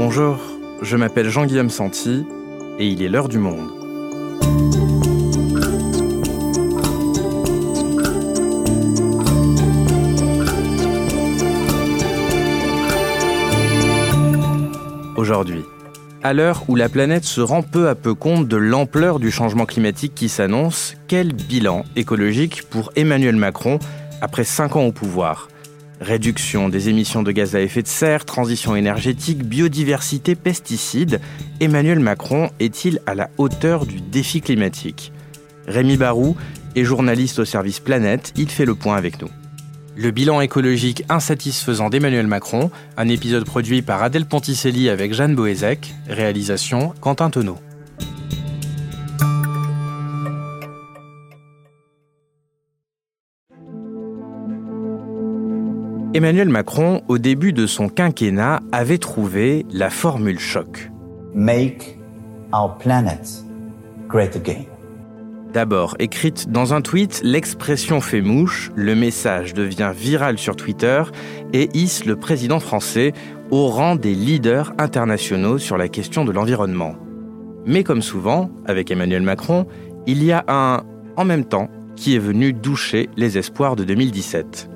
[0.00, 0.38] Bonjour,
[0.80, 2.24] je m'appelle Jean-Guillaume Santi
[2.78, 3.68] et il est l'heure du monde.
[15.16, 15.64] Aujourd'hui,
[16.22, 19.66] à l'heure où la planète se rend peu à peu compte de l'ampleur du changement
[19.66, 23.80] climatique qui s'annonce, quel bilan écologique pour Emmanuel Macron
[24.20, 25.48] après 5 ans au pouvoir?
[26.00, 31.20] Réduction des émissions de gaz à effet de serre, transition énergétique, biodiversité, pesticides,
[31.60, 35.12] Emmanuel Macron est-il à la hauteur du défi climatique?
[35.66, 36.36] Rémi Barou
[36.76, 39.28] est journaliste au service Planète, il fait le point avec nous.
[39.96, 45.92] Le bilan écologique insatisfaisant d'Emmanuel Macron, un épisode produit par Adèle Ponticelli avec Jeanne Boézek,
[46.08, 47.58] réalisation Quentin Tonneau.
[56.18, 60.90] Emmanuel Macron, au début de son quinquennat, avait trouvé la formule choc.
[61.32, 61.96] Make
[62.52, 63.44] our planet
[64.08, 64.64] great again.
[65.52, 71.04] D'abord écrite dans un tweet, l'expression fait mouche, le message devient viral sur Twitter
[71.52, 73.12] et hisse le président français
[73.52, 76.96] au rang des leaders internationaux sur la question de l'environnement.
[77.64, 79.68] Mais comme souvent, avec Emmanuel Macron,
[80.08, 80.82] il y a un
[81.14, 84.68] en même temps qui est venu doucher les espoirs de 2017.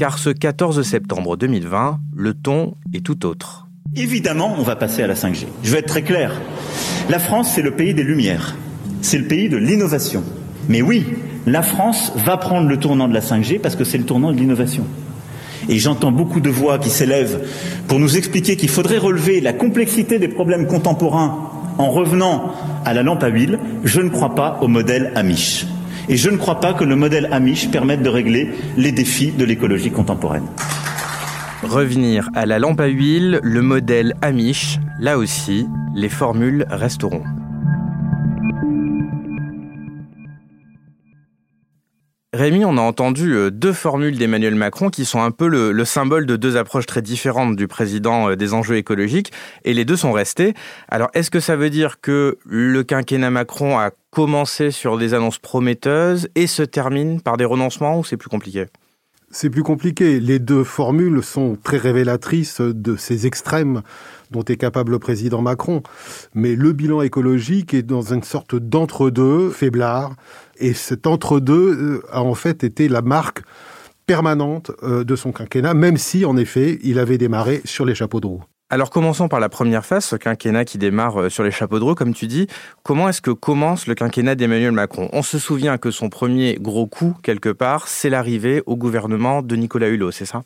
[0.00, 3.66] Car ce 14 septembre 2020, le ton est tout autre.
[3.94, 5.44] Évidemment, on va passer à la 5G.
[5.62, 6.40] Je vais être très clair.
[7.10, 8.56] La France, c'est le pays des Lumières.
[9.02, 10.24] C'est le pays de l'innovation.
[10.70, 11.04] Mais oui,
[11.46, 14.38] la France va prendre le tournant de la 5G parce que c'est le tournant de
[14.38, 14.86] l'innovation.
[15.68, 17.46] Et j'entends beaucoup de voix qui s'élèvent
[17.86, 22.54] pour nous expliquer qu'il faudrait relever la complexité des problèmes contemporains en revenant
[22.86, 23.58] à la lampe à huile.
[23.84, 25.66] Je ne crois pas au modèle Amish.
[26.10, 29.44] Et je ne crois pas que le modèle Amish permette de régler les défis de
[29.44, 30.46] l'écologie contemporaine.
[31.62, 37.22] Revenir à la lampe à huile, le modèle Amish, là aussi, les formules resteront.
[42.32, 46.26] Rémi, on a entendu euh, deux formules d'Emmanuel Macron qui sont un peu le, symbole
[46.26, 49.32] de deux approches très différentes du président euh, des enjeux écologiques,
[49.64, 50.54] et les deux sont restés.
[50.86, 55.40] Alors, est-ce que ça veut dire que le quinquennat Macron a commencé sur des annonces
[55.40, 58.66] prometteuses et se termine par des renoncements, ou c'est plus compliqué?
[59.30, 60.20] C'est plus compliqué.
[60.20, 63.82] Les deux formules sont très révélatrices de ces extrêmes
[64.30, 65.82] dont est capable le président Macron.
[66.34, 70.14] Mais le bilan écologique est dans une sorte d'entre-deux faiblard.
[70.58, 73.42] Et cet entre-deux euh, a en fait été la marque
[74.06, 78.20] permanente euh, de son quinquennat, même si, en effet, il avait démarré sur les chapeaux
[78.20, 78.42] de roue.
[78.72, 81.84] Alors commençons par la première phase, ce quinquennat qui démarre euh, sur les chapeaux de
[81.84, 82.46] roue, comme tu dis.
[82.84, 85.08] Comment est-ce que commence le quinquennat d'Emmanuel Macron?
[85.12, 89.56] On se souvient que son premier gros coup, quelque part, c'est l'arrivée au gouvernement de
[89.56, 90.44] Nicolas Hulot, c'est ça?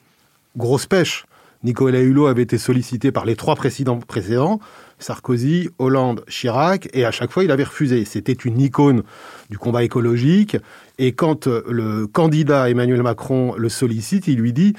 [0.57, 1.27] Grosse pêche.
[1.65, 4.59] Nicolas Hulot avait été sollicité par les trois présidents précédents,
[4.99, 8.07] Sarkozy, Hollande, Chirac, et à chaque fois il avait refusé.
[8.07, 9.03] C'était une icône
[9.51, 10.57] du combat écologique,
[10.99, 14.75] et quand le candidat Emmanuel Macron le sollicite, il lui dit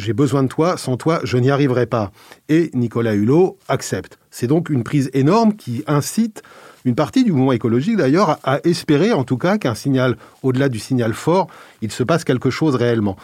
[0.00, 2.10] j'ai besoin de toi, sans toi, je n'y arriverai pas.
[2.48, 4.18] Et Nicolas Hulot accepte.
[4.30, 6.42] C'est donc une prise énorme qui incite
[6.84, 10.78] une partie du mouvement écologique d'ailleurs à espérer en tout cas qu'un signal, au-delà du
[10.78, 11.48] signal fort,
[11.82, 13.16] il se passe quelque chose réellement.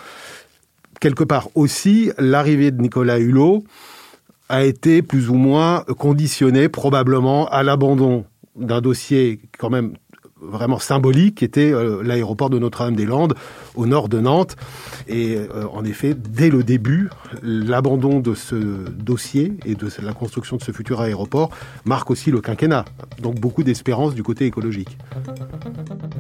[1.01, 3.65] Quelque part aussi, l'arrivée de Nicolas Hulot
[4.49, 9.95] a été plus ou moins conditionnée probablement à l'abandon d'un dossier quand même
[10.41, 13.35] vraiment symbolique qui était euh, l'aéroport de Notre-Dame-des-Landes
[13.75, 14.57] au nord de Nantes.
[15.09, 17.09] Et euh, en effet, dès le début,
[17.43, 21.51] l'abandon de ce dossier et de la construction de ce futur aéroport
[21.85, 22.85] marque aussi le quinquennat.
[23.23, 24.99] Donc beaucoup d'espérance du côté écologique.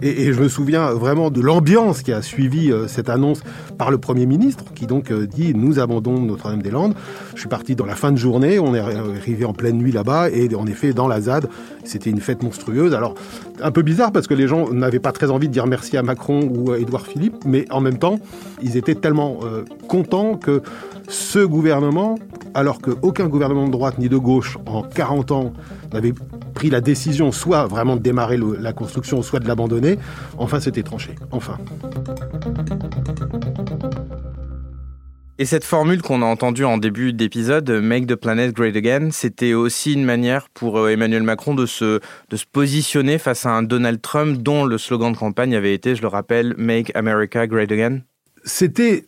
[0.02, 3.42] Et, je me souviens vraiment de l'ambiance qui a suivi euh, cette annonce
[3.78, 6.94] par le Premier ministre, qui donc dit nous abandonnons Notre-Dame-des-Landes.
[7.34, 10.30] Je suis parti dans la fin de journée, on est arrivé en pleine nuit là-bas,
[10.30, 11.48] et en effet, dans la ZAD,
[11.84, 12.94] c'était une fête monstrueuse.
[12.94, 13.14] Alors,
[13.62, 16.02] un peu bizarre parce que les gens n'avaient pas très envie de dire merci à
[16.02, 18.18] Macron ou à Édouard Philippe, mais en même temps,
[18.62, 20.62] ils étaient tellement euh, contents que
[21.08, 22.16] ce gouvernement,
[22.54, 25.52] alors qu'aucun gouvernement de droite ni de gauche en 40 ans
[25.92, 26.14] n'avait
[26.54, 29.98] pris la décision soit vraiment de démarrer la construction, soit de l'abandonner,
[30.38, 31.14] enfin c'était tranché.
[31.30, 31.58] Enfin.
[35.38, 39.52] Et cette formule qu'on a entendue en début d'épisode, Make the Planet Great Again, c'était
[39.52, 42.00] aussi une manière pour euh, Emmanuel Macron de se,
[42.30, 45.94] de se positionner face à un Donald Trump dont le slogan de campagne avait été,
[45.94, 48.00] je le rappelle, Make America Great Again.
[48.44, 49.04] C'était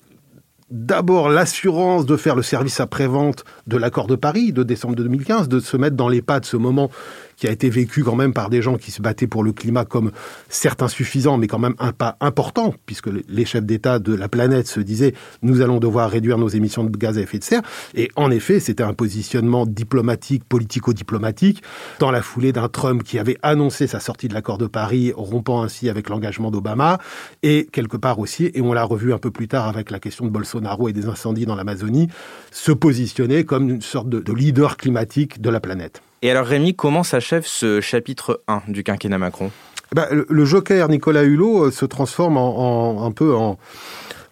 [0.70, 5.60] d'abord l'assurance de faire le service après-vente de l'accord de Paris de décembre 2015, de
[5.60, 6.90] se mettre dans les pas de ce moment
[7.38, 9.84] qui a été vécu quand même par des gens qui se battaient pour le climat
[9.84, 10.10] comme
[10.48, 14.66] certes insuffisant, mais quand même un pas important, puisque les chefs d'État de la planète
[14.66, 17.62] se disaient nous allons devoir réduire nos émissions de gaz à effet de serre.
[17.94, 21.62] Et en effet, c'était un positionnement diplomatique, politico-diplomatique,
[22.00, 25.62] dans la foulée d'un Trump qui avait annoncé sa sortie de l'accord de Paris, rompant
[25.62, 26.98] ainsi avec l'engagement d'Obama,
[27.44, 30.24] et quelque part aussi, et on l'a revu un peu plus tard avec la question
[30.24, 32.08] de Bolsonaro et des incendies dans l'Amazonie,
[32.50, 36.02] se positionner comme une sorte de, de leader climatique de la planète.
[36.20, 39.52] Et alors Rémi, comment s'achève ce chapitre 1 du quinquennat Macron?
[39.94, 43.56] Bah, le, joker Nicolas Hulot euh, se transforme en, un peu en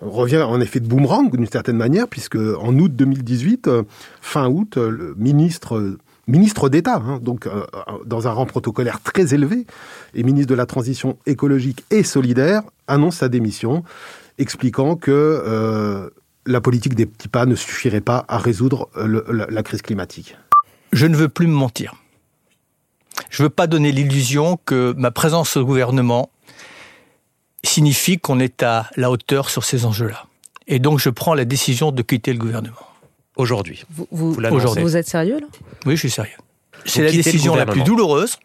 [0.01, 3.83] revient en effet de boomerang d'une certaine manière, puisque en août 2018, euh,
[4.21, 5.97] fin août, euh, le ministre
[6.29, 7.49] ministre d'État, hein, donc
[8.05, 9.65] dans un rang protocolaire très élevé,
[10.13, 13.85] et ministre de la Transition écologique et solidaire, annonce sa démission,
[14.37, 16.11] expliquant que
[16.45, 20.37] la politique des petits pas ne suffirait pas à résoudre la crise climatique
[20.97, 21.95] je ne veux plus me mentir.
[23.31, 26.31] Je ne veux pas donner l'illusion que ma présence au gouvernement
[27.63, 30.27] signifie qu'on est à la hauteur sur ces enjeux-là.
[30.67, 32.77] Et donc je prends la décision de quitter le gouvernement.
[33.37, 33.85] Aujourd'hui.
[33.91, 35.47] Vous, vous, vous, êtes sérieux là?
[35.85, 36.39] Oui, je suis sérieux.
[36.87, 38.39] C'est la décision la plus douloureuse,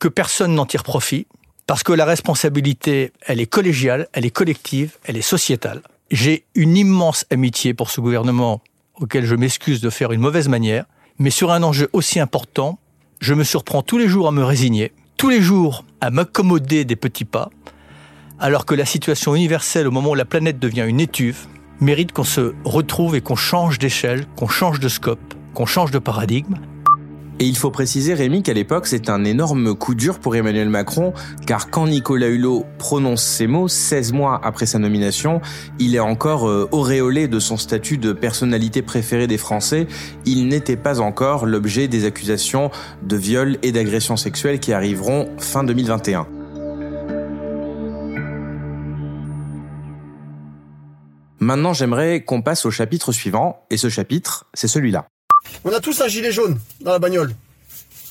[0.00, 1.28] que personne n'en tire profit,
[1.68, 5.82] parce que la responsabilité, elle est collégiale, elle est collective, elle est sociétale.
[6.10, 8.60] J'ai une immense amitié pour ce gouvernement
[8.96, 10.86] auquel je m'excuse de faire une mauvaise manière,
[11.18, 12.78] mais sur un enjeu aussi important,
[13.20, 16.96] je me surprends tous les jours à me résigner, tous les jours à m'accommoder des
[16.96, 17.50] petits pas,
[18.38, 21.46] alors que la situation universelle au moment où la planète devient une étuve
[21.80, 25.98] mérite qu'on se retrouve et qu'on change d'échelle, qu'on change de scope, qu'on change de
[25.98, 26.56] paradigme,
[27.40, 31.12] et il faut préciser, Rémi, qu'à l'époque, c'est un énorme coup dur pour Emmanuel Macron,
[31.46, 35.40] car quand Nicolas Hulot prononce ces mots, 16 mois après sa nomination,
[35.80, 39.88] il est encore euh, auréolé de son statut de personnalité préférée des Français.
[40.26, 42.70] Il n'était pas encore l'objet des accusations
[43.02, 46.28] de viol et d'agression sexuelle qui arriveront fin 2021.
[51.40, 55.08] Maintenant, j'aimerais qu'on passe au chapitre suivant, et ce chapitre, c'est celui-là.
[55.64, 57.34] On a tous un gilet jaune dans la bagnole.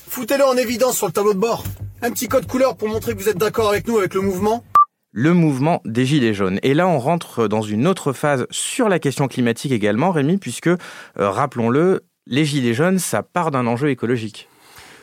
[0.07, 1.63] Foutez-le en évidence sur le tableau de bord.
[2.01, 4.63] Un petit code couleur pour montrer que vous êtes d'accord avec nous avec le mouvement.
[5.12, 6.60] Le mouvement des Gilets jaunes.
[6.63, 10.68] Et là, on rentre dans une autre phase sur la question climatique également, Rémi, puisque,
[10.68, 10.78] euh,
[11.18, 14.48] rappelons-le, les Gilets jaunes, ça part d'un enjeu écologique.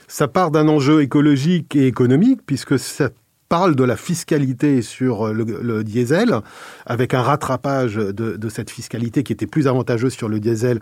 [0.08, 3.10] Ça part d'un enjeu écologique et économique, puisque ça
[3.50, 6.36] parle de la fiscalité sur euh, le, diesel,
[6.86, 10.80] avec un rattrapage de, cette fiscalité qui était plus avantageuse sur le diesel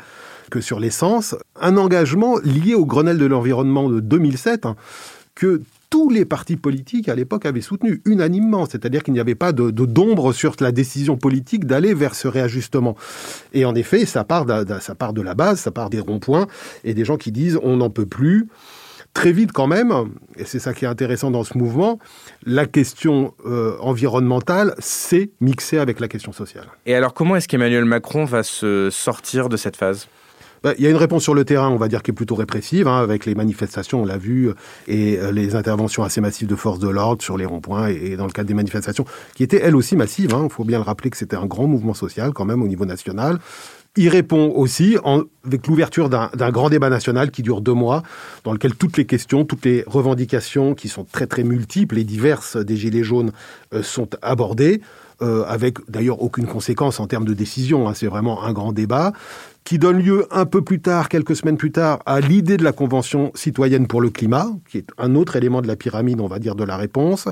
[0.50, 1.34] que sur l'essence.
[1.60, 4.76] Un engagement lié au Grenelle de l'environnement de 2007 hein,
[5.34, 9.52] que tous les partis politiques à l'époque avaient soutenu unanimement, c'est-à-dire qu'il n'y avait pas
[9.52, 12.96] de, d'ombre sur la décision politique d'aller vers ce réajustement.
[13.54, 14.46] Et en effet, part
[14.80, 16.46] ça part de la base, ça part des ronds-points
[16.84, 18.48] et des gens qui disent on n'en peut plus
[19.14, 19.92] très vite quand même,
[20.36, 21.98] et c'est ça qui est intéressant dans ce mouvement,
[22.44, 26.66] la question euh, environnementale s'est mixée avec la question sociale.
[26.86, 30.08] Et alors comment est-ce qu'Emmanuel Macron va se sortir de cette phase?
[30.62, 32.34] Bah, il y a une réponse sur le terrain, on va dire, qui est plutôt
[32.34, 34.50] répressive, hein, avec les manifestations, on l'a vu,
[34.88, 38.26] et euh, les interventions assez massives de forces de l'ordre sur les ronds-points, et, dans
[38.26, 39.04] le cadre des manifestations,
[39.34, 40.30] qui étaient elles aussi massives.
[40.30, 40.48] Il hein.
[40.50, 43.38] faut bien le rappeler que c'était un grand mouvement social quand même au niveau national.
[43.96, 44.96] Il répond aussi
[45.44, 48.02] avec l'ouverture d'un grand débat national qui dure deux mois,
[48.44, 52.56] dans lequel toutes les questions, toutes les revendications qui sont très très multiples et diverses
[52.56, 53.32] des Gilets jaunes
[53.74, 54.82] euh, sont abordées.
[55.20, 57.88] Euh, avec d'ailleurs aucune conséquence en termes de décision.
[57.88, 57.94] Hein.
[57.94, 59.12] c'est vraiment un grand débat
[59.64, 62.70] qui donne lieu un peu plus tard, quelques semaines plus tard, à l'idée de la
[62.70, 66.38] Convention citoyenne pour le climat, qui est un autre élément de la pyramide, on va
[66.38, 67.26] dire, de la réponse.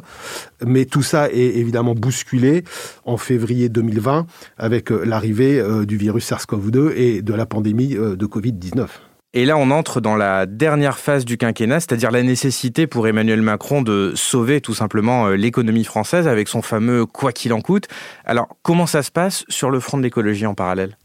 [0.67, 2.65] Mais tout ça est évidemment bousculé
[3.05, 4.27] en février 2020
[4.59, 8.89] avec euh, l'arrivée euh, du virus SARS-CoV-2 et de la pandémie de Covid-19.
[9.35, 13.43] Et là, on entre dans la dernière phase du quinquennat, c'est-à-dire la nécessité pour Emmanuel
[13.43, 17.87] Macron de sauver tout simplement euh, l'économie française avec son fameux quoi qu'il en coûte.
[18.25, 20.97] Alors, comment ça se passe sur le front de l'écologie en parallèle?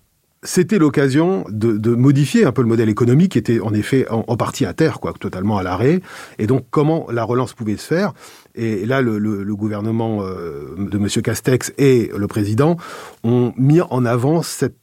[0.43, 4.65] C'était l'occasion de, modifier un peu le modèle économique qui était en effet en, partie
[4.65, 6.01] à terre, quoi, totalement à l'arrêt.
[6.39, 8.13] Et donc comment la relance pouvait se faire?
[8.55, 11.07] Et là, le, gouvernement euh, de M.
[11.21, 12.77] Castex et le président
[13.23, 14.80] ont mis en avant cette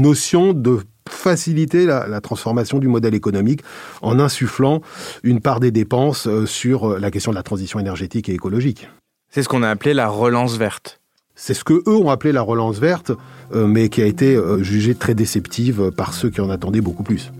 [0.00, 3.62] notion de faciliter la, transformation du modèle économique
[4.02, 4.80] en insufflant
[5.22, 8.88] une part des dépenses euh, sur euh, la question de la transition énergétique et écologique.
[9.30, 11.00] C'est ce qu'on a appelé la relance verte.
[11.34, 13.12] C'est ce que eux ont appelé la relance verte,
[13.52, 17.30] euh, mais qui a été jugée très déceptive par ceux qui en attendaient beaucoup plus.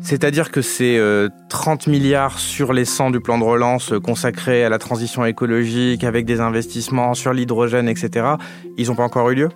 [0.00, 1.00] C'est-à-dire que ces
[1.48, 6.26] 30 milliards sur les 100 du plan de relance consacrés à la transition écologique, avec
[6.26, 8.34] des investissements sur l'hydrogène, etc.,
[8.76, 9.48] ils n'ont pas encore eu lieu?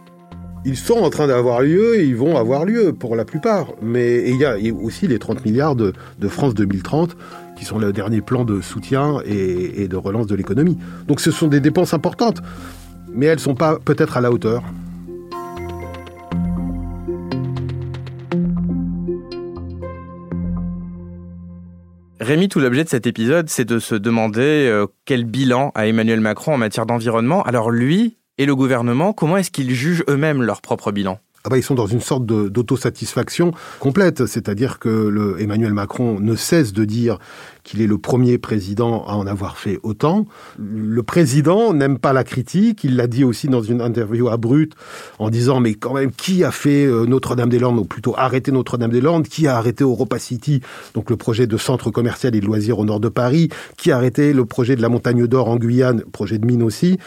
[0.65, 3.69] Ils sont en train d'avoir lieu et ils vont avoir lieu pour la plupart.
[3.83, 5.93] Mais il y a aussi les 30 milliards de,
[6.29, 7.17] France 2030
[7.57, 10.79] qui sont le dernier plan de soutien et, et de relance de l'économie.
[11.07, 12.41] Donc ce sont des dépenses importantes,
[13.13, 14.63] mais elles ne sont pas peut-être à la hauteur.
[22.21, 26.21] Rémi, tout l'objet de cet épisode, c'est de se demander euh, quel bilan a Emmanuel
[26.21, 27.43] Macron en matière d'environnement.
[27.45, 31.19] Alors lui et le gouvernement, comment est-ce qu'ils jugent eux-mêmes leur propre bilan?
[31.45, 36.73] Ah bah, ils sont dans une sorte d'autosatisfaction complète, c'est-à-dire que Emmanuel Macron ne cesse
[36.73, 37.19] de dire
[37.63, 40.27] qu'il est le premier président à en avoir fait autant.
[40.59, 44.75] Le président n'aime pas la critique, il l'a dit aussi dans une interview à Brut
[45.21, 49.47] en disant mais quand même qui a fait euh, Notre-Dame-des-Landes ou plutôt arrêté Notre-Dame-des-Landes, qui
[49.47, 50.61] a arrêté Europa City,
[50.95, 53.97] donc le projet de centre commercial et de loisirs au nord de Paris, qui a
[53.97, 56.99] arrêté le projet de la Montagne d'Or en Guyane, projet de mine aussi.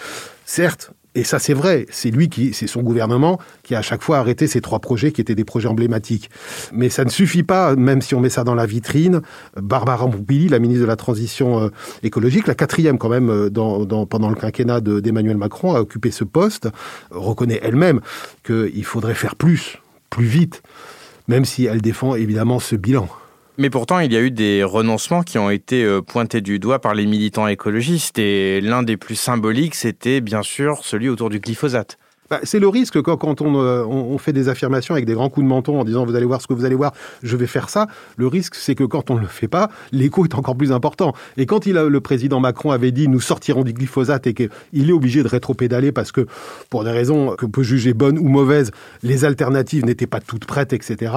[0.46, 1.86] Certes, et ça, c'est vrai.
[1.90, 5.12] C'est lui qui, c'est son gouvernement qui a à chaque fois arrêté ces trois projets
[5.12, 6.30] qui étaient des projets emblématiques.
[6.72, 9.22] Mais ça ne suffit pas, même si on met ça dans la vitrine.
[9.58, 11.70] Barbara Pompili, la ministre de la Transition euh,
[12.04, 13.50] écologique, la quatrième quand même euh,
[14.06, 16.70] pendant le quinquennat d'Emmanuel Macron, a occupé ce poste,
[17.10, 18.00] reconnaît elle-même
[18.46, 20.64] qu'il faudrait faire plus, plus vite,
[21.28, 23.10] même si elle défend évidemment ce bilan.
[23.58, 26.80] Mais pourtant, il y a eu des renoncements qui ont été euh, pointés du doigt
[26.80, 31.40] par les militants écologistes et l'un des plus symboliques, c'était bien sûr celui autour du
[31.40, 31.98] glyphosate.
[32.32, 35.50] Bah, c'est le risque quand, euh, on, fait des affirmations avec des grands coups de
[35.50, 37.88] menton en disant vous allez voir ce que vous allez voir, je vais faire ça.
[38.16, 41.14] Le risque, c'est que quand on ne le fait pas, l'écho est encore plus important.
[41.36, 44.94] Et quand il le président Macron avait dit nous sortirons du glyphosate et qu'il est
[44.94, 46.26] obligé de rétropédaler parce que
[46.70, 48.72] pour des raisons que peut juger bonnes ou mauvaises,
[49.04, 51.14] les alternatives n'étaient pas toutes prêtes, etc.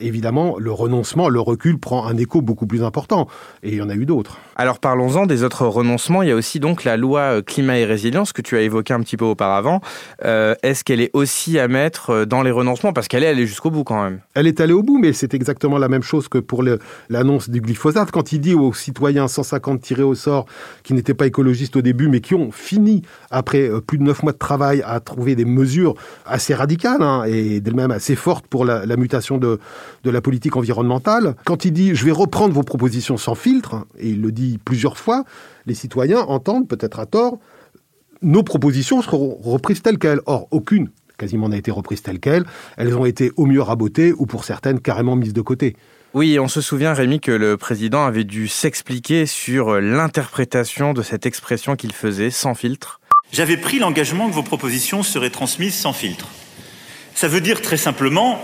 [0.00, 3.28] Évidemment, le renoncement, le recul prend un écho beaucoup plus important.
[3.62, 4.38] Et il y en a eu d'autres.
[4.56, 6.22] Alors parlons-en des autres renoncements.
[6.22, 8.94] Il y a aussi donc la loi euh, climat et résilience que tu as évoqué
[8.94, 9.82] un petit peu auparavant.
[10.24, 12.92] Euh, euh, est-ce qu'elle est aussi à mettre euh, dans les renoncements?
[12.92, 14.20] Parce qu'elle est allée jusqu'au bout quand même.
[14.34, 16.62] Elle est allée au bout, mais c'est exactement la même chose que pour
[17.08, 18.10] l'annonce du glyphosate.
[18.10, 20.46] Quand il dit aux citoyens 150 tirés au sort
[20.82, 24.22] qui n'étaient pas écologistes au début, mais qui ont fini, après euh, plus de neuf
[24.22, 25.94] mois de travail, à trouver des mesures
[26.26, 29.58] assez radicales hein, et d'elles-mêmes assez fortes pour la, mutation de,
[30.04, 34.10] de la politique environnementale, quand il dit je vais reprendre vos propositions sans filtre, et
[34.10, 35.24] il le dit plusieurs fois,
[35.66, 37.38] les citoyens entendent, peut-être à tort,
[38.24, 40.20] nos propositions seront reprises telles quelles.
[40.26, 42.44] Or, aucune quasiment n'a été reprise telle quelle.
[42.76, 45.76] Elles ont été au mieux rabotées ou pour certaines carrément mises de côté.
[46.12, 51.26] Oui, on se souvient, Rémi, que le président avait dû s'expliquer sur l'interprétation de cette
[51.26, 53.00] expression qu'il faisait sans filtre.
[53.32, 56.28] J'avais pris l'engagement que vos propositions seraient transmises sans filtre.
[57.16, 58.40] Ça veut dire très simplement,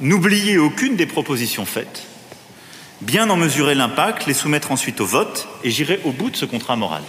[0.00, 2.04] n'oubliez aucune des propositions faites,
[3.00, 6.44] bien en mesurer l'impact, les soumettre ensuite au vote, et j'irai au bout de ce
[6.44, 7.02] contrat moral.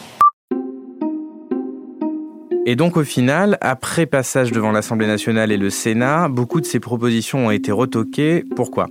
[2.70, 6.80] Et donc au final, après passage devant l'Assemblée nationale et le Sénat, beaucoup de ces
[6.80, 8.44] propositions ont été retoquées.
[8.56, 8.86] Pourquoi?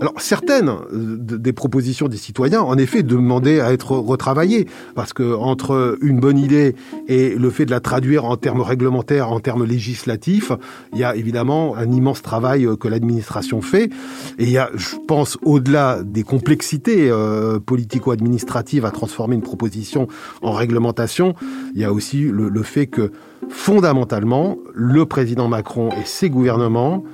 [0.00, 5.34] Alors certaines euh, des propositions des citoyens, en effet, demandaient à être retravaillées, parce que
[5.34, 6.74] entre une bonne idée
[7.06, 10.52] et le fait de la traduire en termes réglementaires, en termes législatifs,
[10.92, 13.90] il y a évidemment un immense travail euh, que l'administration fait.
[14.38, 20.08] Et il y a, je pense, au-delà des complexités euh, politico-administratives à transformer une proposition
[20.40, 21.34] en réglementation,
[21.74, 23.12] il y a aussi le, le fait que
[23.50, 27.04] fondamentalement, le président Macron et ses gouvernements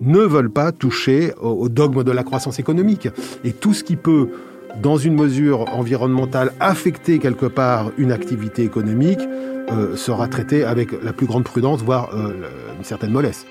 [0.00, 3.08] ne veulent pas toucher au, dogme de la croissance économique.
[3.44, 4.28] Et tout ce qui peut,
[4.80, 9.20] dans une mesure environnementale, affecter quelque part une activité économique,
[9.70, 13.46] euh, sera traité avec la plus grande prudence, voire euh, une certaine mollesse.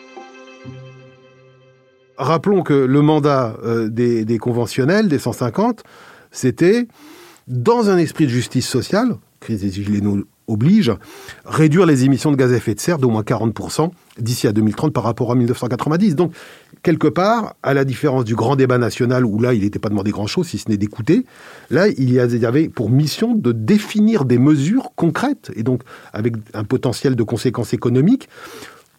[2.17, 5.83] Rappelons que le mandat euh, des, conventionnels, des 150,
[6.31, 6.87] c'était,
[7.47, 10.01] dans un esprit de justice sociale, crise des gilets
[10.47, 10.91] oblige,
[11.45, 13.89] réduire les émissions de gaz à effet de serre d'au moins 40%
[14.21, 16.15] d'ici à 2030 par rapport à 1990.
[16.15, 16.33] Donc,
[16.83, 20.11] quelque part, à la différence du grand débat national, où là, il n'était pas demandé
[20.11, 21.25] grand-chose, si ce n'est d'écouter,
[21.69, 26.63] là, il y avait pour mission de définir des mesures concrètes, et donc avec un
[26.63, 28.29] potentiel de conséquences économiques,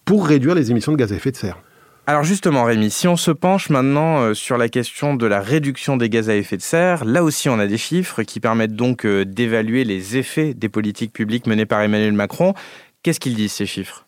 [0.05, 1.57] pour réduire les émissions de gaz à effet de serre.
[2.05, 5.95] Alors justement, Rémi, si on se penche maintenant euh, sur la question de la réduction
[5.95, 9.05] des gaz à effet de serre, là aussi on a des chiffres qui permettent donc
[9.05, 12.55] euh, d'évaluer les effets des politiques publiques menées par Emmanuel Macron.
[13.03, 14.02] Qu'est-ce qu'ils disent ces chiffres?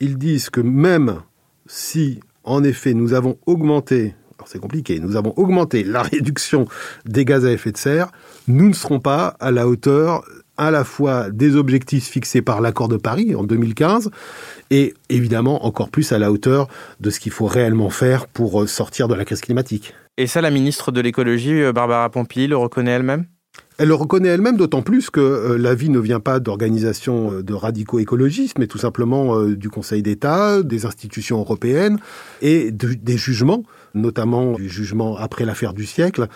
[0.00, 1.20] Ils disent que même
[1.66, 6.66] si en effet nous avons augmenté, alors c'est compliqué, nous avons augmenté la réduction
[7.04, 8.10] des gaz à effet de serre,
[8.48, 10.24] nous ne serons pas à la hauteur
[10.58, 14.10] à la fois des objectifs fixés par l'accord de Paris en 2015
[14.70, 16.68] et évidemment encore plus à la hauteur
[17.00, 19.94] de ce qu'il faut réellement faire pour euh, sortir de la crise climatique.
[20.16, 23.26] Et ça, la ministre de l'écologie, euh, Barbara Pompili, le reconnaît elle-même?
[23.78, 27.98] Elle le reconnaît elle-même, d'autant plus que euh, l'avis ne vient pas d'organisations de radicaux
[27.98, 31.98] écologistes, mais tout simplement du Conseil d'État, des institutions européennes
[32.42, 33.64] et des jugements,
[33.94, 36.28] notamment du jugement après l'affaire du siècle,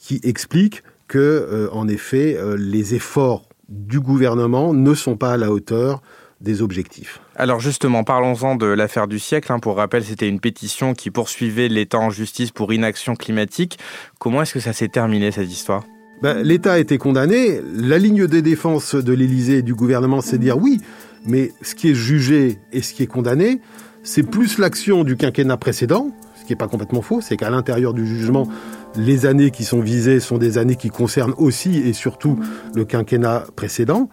[0.00, 5.36] qui expliquent que, euh, en effet, euh, les efforts du gouvernement ne sont pas à
[5.36, 6.00] la hauteur
[6.40, 7.20] des objectifs.
[7.34, 9.50] Alors justement, parlons-en de l'affaire du siècle.
[9.50, 9.58] Hein.
[9.58, 13.78] Pour rappel, c'était une pétition qui poursuivait l'État en justice pour inaction climatique.
[14.20, 15.82] Comment est-ce que ça s'est terminé cette histoire?
[16.22, 17.60] Ben, L'État a été condamné.
[17.74, 20.80] La ligne de défense de l'Élysée et du gouvernement, c'est dire oui,
[21.26, 23.60] mais ce qui est jugé et ce qui est condamné,
[24.02, 26.10] c'est plus l'action du quinquennat précédent,
[26.40, 28.48] ce qui n'est pas complètement faux, c'est qu'à l'intérieur du jugement,
[28.96, 32.38] les années qui sont visées sont des années qui concernent aussi et surtout
[32.74, 34.08] le quinquennat précédent.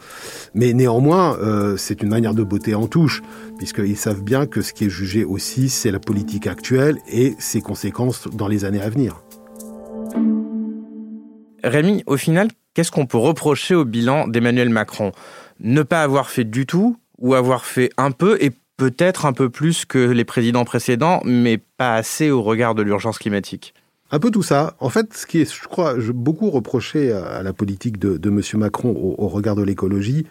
[0.54, 3.22] Mais néanmoins, euh, c'est une manière de botter en touche,
[3.58, 7.62] puisqu'ils savent bien que ce qui est jugé aussi, c'est la politique actuelle et ses
[7.62, 9.25] conséquences dans les années à venir.
[11.66, 15.12] Rémi, au final, qu'est-ce qu'on peut reprocher au bilan d'Emmanuel Macron?
[15.60, 19.50] Ne pas avoir fait du tout ou avoir fait un peu et peut-être un peu
[19.50, 23.74] plus que les présidents précédents, mais pas assez au regard de l'urgence climatique?
[24.12, 24.76] Un peu tout ça.
[24.80, 28.42] En fait, ce qui est, je crois, beaucoup reproché à la politique de, M.
[28.60, 30.28] Macron au, regard de l'écologie,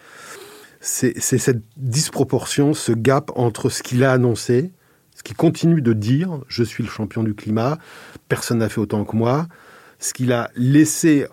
[0.80, 4.70] c'est cette disproportion, ce gap entre ce qu'il a annoncé,
[5.16, 7.78] ce qu'il continue de dire, je suis le champion du climat,
[8.28, 9.48] personne n'a fait autant que moi,
[10.04, 11.26] ce qu'il a laissé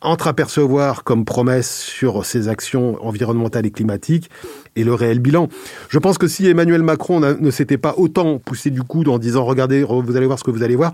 [0.00, 4.30] entreapercevoir comme promesse sur ses actions environnementales et climatiques
[4.74, 5.48] et le réel bilan.
[5.88, 9.44] Je pense que si Emmanuel Macron ne s'était pas autant poussé du coude en disant
[9.44, 10.92] regardez, vous allez voir ce que vous allez voir,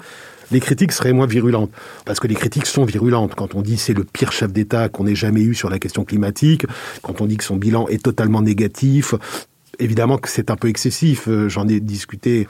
[0.50, 1.70] les critiques seraient moins virulentes.
[2.04, 3.34] Parce que les critiques sont virulentes.
[3.36, 6.04] Quand on dit c'est le pire chef d'État qu'on ait jamais eu sur la question
[6.04, 6.66] climatique,
[7.02, 9.14] quand on dit que son bilan est totalement négatif,
[9.78, 11.28] évidemment que c'est un peu excessif.
[11.28, 12.48] Euh, j'en ai discuté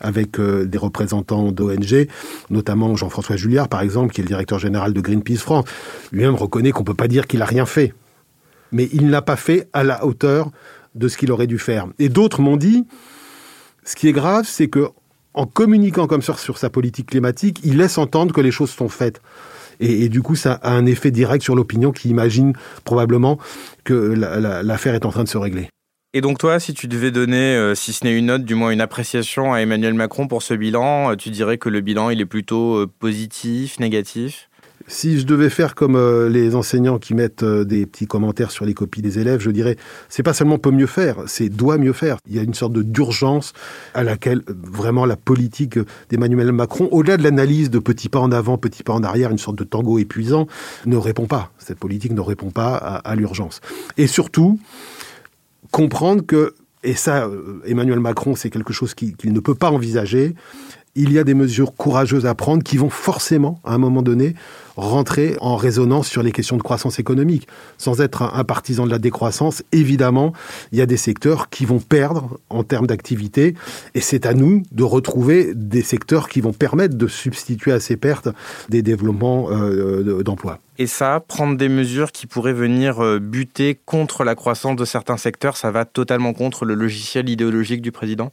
[0.00, 2.08] avec euh, des représentants d'ONG,
[2.50, 5.64] notamment Jean-François Julliard, par exemple, qui est le directeur général de Greenpeace France.
[6.12, 7.94] Lui-même reconnaît qu'on ne peut pas dire qu'il n'a rien fait.
[8.72, 10.50] Mais il n'a pas fait à la hauteur
[10.94, 11.86] de ce qu'il aurait dû faire.
[11.98, 12.86] Et d'autres m'ont dit,
[13.84, 14.88] ce qui est grave, c'est que
[15.34, 18.88] en communiquant comme ça sur sa politique climatique, il laisse entendre que les choses sont
[18.88, 19.20] faites.
[19.82, 22.52] Et, du coup, ça a un effet direct sur l'opinion qui imagine
[22.84, 23.38] probablement
[23.82, 23.94] que
[24.62, 25.70] l'affaire est en train de se régler.
[26.12, 28.70] Et donc toi, si tu devais donner, euh, si ce n'est une note, du moins
[28.70, 32.20] une appréciation à Emmanuel Macron pour ce bilan, euh, tu dirais que le bilan, il
[32.20, 34.48] est plutôt euh, positif, négatif?
[34.88, 35.96] Si je devais faire comme
[36.28, 39.76] les enseignants qui mettent des petits commentaires sur les copies des élèves, je dirais
[40.08, 42.16] c'est pas seulement peut mieux faire, c'est doit mieux faire.
[42.26, 43.52] Il y a une sorte de d'urgence
[43.94, 48.58] à laquelle vraiment la politique d'Emmanuel Macron, au-delà de l'analyse de petits pas en avant,
[48.58, 50.48] petits pas en arrière, une sorte de tango épuisant,
[50.86, 51.52] ne répond pas.
[51.58, 53.60] Cette politique ne répond pas à, l'urgence.
[53.96, 54.58] Et surtout
[55.70, 57.28] comprendre que et ça,
[57.66, 60.34] Emmanuel Macron, c'est quelque chose qu'il ne peut pas envisager
[60.94, 64.34] il y a des mesures courageuses à prendre qui vont forcément, à un moment donné,
[64.76, 67.46] rentrer en résonance sur les questions de croissance économique.
[67.78, 70.32] Sans être un, partisan de la décroissance, évidemment,
[70.72, 73.54] il y a des secteurs qui vont perdre en termes d'activité,
[73.94, 77.96] et c'est à nous de retrouver des secteurs qui vont permettre de substituer à ces
[77.96, 78.28] pertes
[78.68, 80.58] des développements euh, d'emplois.
[80.78, 85.18] Et ça, prendre des mesures qui pourraient venir euh, buter contre la croissance de certains
[85.18, 88.32] secteurs, ça va totalement contre le logiciel idéologique du président?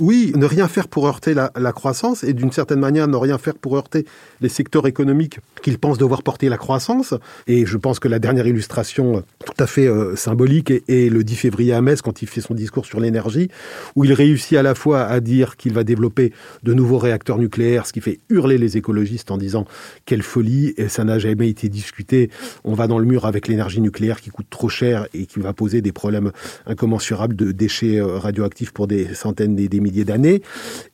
[0.00, 3.54] Oui, ne rien faire pour heurter la, croissance et d'une certaine manière ne rien faire
[3.54, 4.06] pour heurter
[4.40, 7.14] les secteurs économiques qu'il pense devoir porter la croissance.
[7.46, 11.36] Et je pense que la dernière illustration tout à fait euh, symbolique est, le 10
[11.36, 13.48] février à Metz quand il fait son discours sur l'énergie,
[13.96, 17.86] où il réussit à la fois à dire qu'il va développer de nouveaux réacteurs nucléaires,
[17.86, 19.66] ce qui fait hurler les écologistes en disant
[20.06, 22.30] quelle folie, et ça n'a jamais été discuté,
[22.64, 25.52] on va dans le mur avec l'énergie nucléaire qui coûte trop cher et qui va
[25.52, 26.32] poser des problèmes
[26.66, 30.42] incommensurables de déchets euh, radioactifs pour des centaines et des milliers d'années,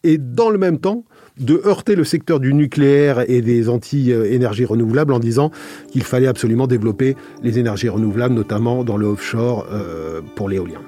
[0.02, 1.04] et dans le même temps,
[1.38, 5.50] de heurter le secteur du nucléaire et des anti-énergies renouvelables en disant
[5.90, 10.80] qu'il fallait absolument développer les énergies renouvelables, notamment dans le offshore euh, pour l'éolien.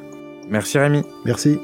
[0.51, 1.03] Merci Rémi.
[1.25, 1.59] Merci.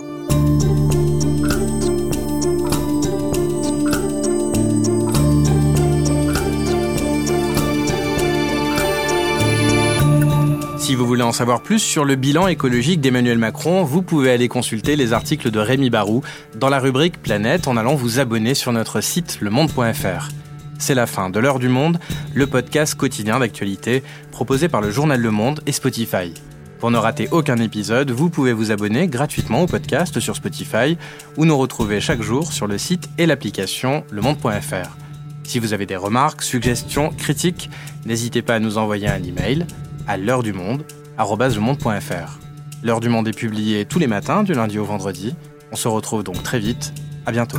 [10.96, 14.96] Vous voulez en savoir plus sur le bilan écologique d'Emmanuel Macron, vous pouvez aller consulter
[14.96, 16.22] les articles de Rémi Barou
[16.54, 20.30] dans la rubrique Planète en allant vous abonner sur notre site lemonde.fr.
[20.78, 21.98] C'est la fin de l'heure du monde,
[22.34, 26.32] le podcast quotidien d'actualité proposé par le journal Le Monde et Spotify.
[26.78, 30.96] Pour ne rater aucun épisode, vous pouvez vous abonner gratuitement au podcast sur Spotify
[31.36, 34.96] ou nous retrouver chaque jour sur le site et l'application lemonde.fr.
[35.44, 37.68] Si vous avez des remarques, suggestions, critiques,
[38.06, 39.66] n'hésitez pas à nous envoyer un email
[40.06, 40.84] à l'heure du monde,
[41.18, 42.38] monde.fr.
[42.82, 45.34] L'heure du monde est publiée tous les matins du lundi au vendredi.
[45.72, 46.92] On se retrouve donc très vite.
[47.26, 47.58] À bientôt.